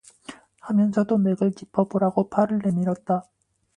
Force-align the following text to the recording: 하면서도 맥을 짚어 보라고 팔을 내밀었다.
하면서도 0.61 1.19
맥을 1.19 1.51
짚어 1.53 1.83
보라고 1.83 2.27
팔을 2.27 2.59
내밀었다. 2.65 3.23